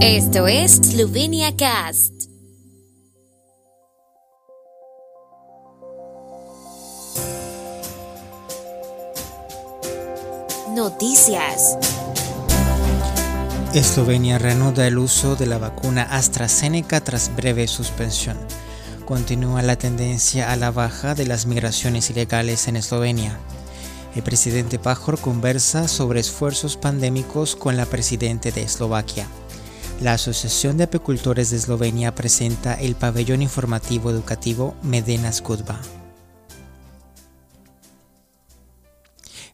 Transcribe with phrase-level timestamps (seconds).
[0.00, 2.12] Esto es Slovenia Cast.
[10.72, 11.76] Noticias.
[13.74, 18.38] Eslovenia reanuda el uso de la vacuna AstraZeneca tras breve suspensión.
[19.04, 23.36] Continúa la tendencia a la baja de las migraciones ilegales en Eslovenia.
[24.14, 29.26] El presidente Pajor conversa sobre esfuerzos pandémicos con la presidente de Eslovaquia.
[30.00, 35.80] La Asociación de Apicultores de Eslovenia presenta el pabellón informativo educativo Medena Skudba.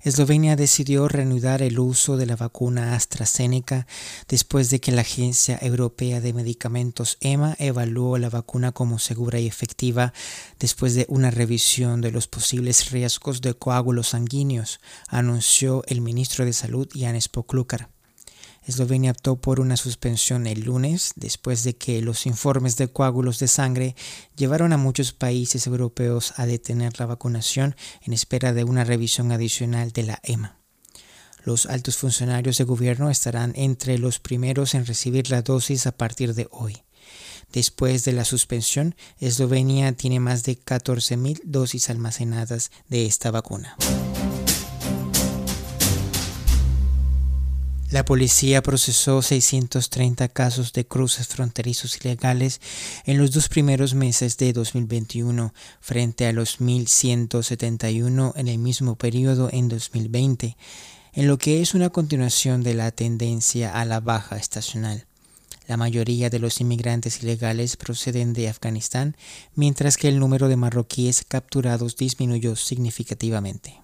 [0.03, 3.87] Eslovenia decidió reanudar el uso de la vacuna AstraZeneca
[4.29, 9.47] después de que la Agencia Europea de Medicamentos EMA evaluó la vacuna como segura y
[9.47, 10.13] efectiva
[10.59, 16.53] después de una revisión de los posibles riesgos de coágulos sanguíneos, anunció el ministro de
[16.53, 17.94] Salud Jan Spoklukar.
[18.67, 23.49] Eslovenia optó por una suspensión el lunes después de que los informes de coágulos de
[23.49, 23.95] sangre
[24.37, 29.93] llevaron a muchos países europeos a detener la vacunación en espera de una revisión adicional
[29.93, 30.59] de la EMA.
[31.45, 36.35] Los altos funcionarios de gobierno estarán entre los primeros en recibir la dosis a partir
[36.35, 36.83] de hoy.
[37.53, 43.77] Después de la suspensión, Eslovenia tiene más de 14.000 dosis almacenadas de esta vacuna.
[47.95, 52.61] La policía procesó 630 casos de cruces fronterizos ilegales
[53.05, 59.49] en los dos primeros meses de 2021 frente a los 1.171 en el mismo periodo
[59.53, 60.57] en 2020,
[61.13, 65.07] en lo que es una continuación de la tendencia a la baja estacional.
[65.69, 69.17] La mayoría de los inmigrantes ilegales proceden de Afganistán,
[69.55, 73.84] mientras que el número de marroquíes capturados disminuyó significativamente.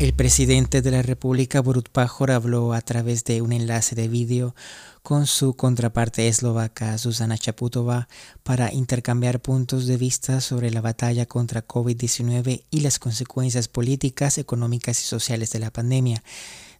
[0.00, 4.54] El presidente de la República, Borut Pajor, habló a través de un enlace de vídeo
[5.02, 8.08] con su contraparte eslovaca, Susana Chaputova,
[8.42, 14.98] para intercambiar puntos de vista sobre la batalla contra COVID-19 y las consecuencias políticas, económicas
[15.02, 16.22] y sociales de la pandemia,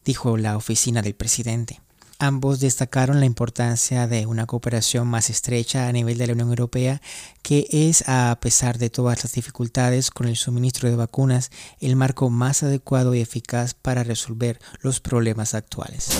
[0.02, 1.82] dijo la oficina del presidente.
[2.22, 7.00] Ambos destacaron la importancia de una cooperación más estrecha a nivel de la Unión Europea,
[7.40, 11.50] que es, a pesar de todas las dificultades con el suministro de vacunas,
[11.80, 16.10] el marco más adecuado y eficaz para resolver los problemas actuales.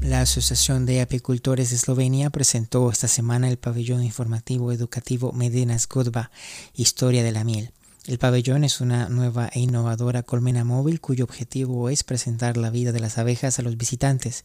[0.00, 6.30] La Asociación de Apicultores de Eslovenia presentó esta semana el pabellón informativo educativo Medina Zgodba,
[6.74, 7.72] Historia de la Miel.
[8.10, 12.90] El pabellón es una nueva e innovadora colmena móvil cuyo objetivo es presentar la vida
[12.90, 14.44] de las abejas a los visitantes,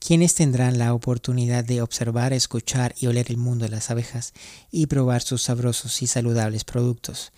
[0.00, 4.32] quienes tendrán la oportunidad de observar, escuchar y oler el mundo de las abejas
[4.72, 7.30] y probar sus sabrosos y saludables productos.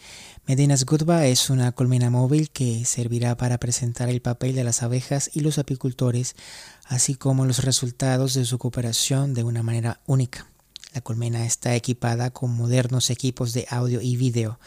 [0.47, 5.29] Medinas Gudba es una colmena móvil que servirá para presentar el papel de las abejas
[5.35, 6.37] y los apicultores,
[6.87, 10.47] así como los resultados de su cooperación de una manera única.
[10.95, 14.59] La colmena está equipada con modernos equipos de audio y video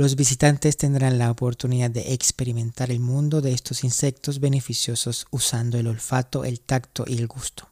[0.00, 5.86] los visitantes tendrán la oportunidad de experimentar el mundo de estos insectos beneficiosos usando el
[5.88, 7.68] olfato, el tacto y el gusto.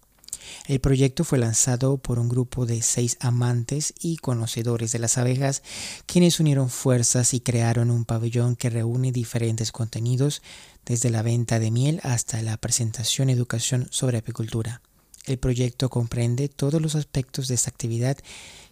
[0.66, 5.62] El proyecto fue lanzado por un grupo de seis amantes y conocedores de las abejas,
[6.05, 10.43] quienes unieron fuerzas y crearon un pabellón que reúne diferentes contenidos,
[10.84, 14.83] desde la venta de miel hasta la presentación y educación sobre apicultura.
[15.25, 18.19] El proyecto comprende todos los aspectos de esta actividad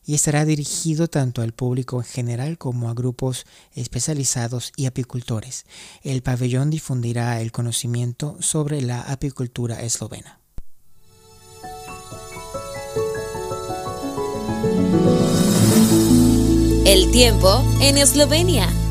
[0.07, 3.45] y estará dirigido tanto al público en general como a grupos
[3.75, 5.67] especializados y apicultores.
[6.03, 10.41] El pabellón difundirá el conocimiento sobre la apicultura eslovena.
[16.87, 18.86] El tiempo en Eslovenia.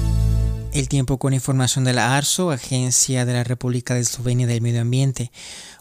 [0.75, 4.81] El tiempo con información de la ARSO, Agencia de la República de Eslovenia del Medio
[4.81, 5.31] Ambiente.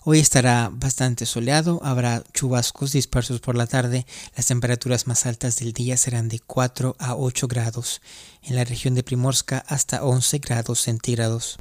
[0.05, 4.07] Hoy estará bastante soleado, habrá chubascos dispersos por la tarde,
[4.37, 8.03] las temperaturas más altas del día serán de 4 a 8 grados,
[8.45, 11.59] en la región de Primorska hasta 11 grados centígrados.